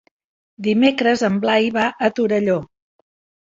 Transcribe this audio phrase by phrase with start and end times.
[0.67, 2.61] Dimecres en Blai va a Torelló.